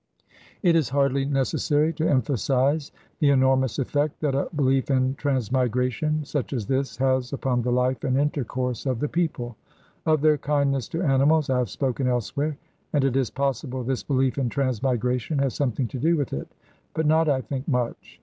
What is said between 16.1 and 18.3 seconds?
with it, but not, I think, much.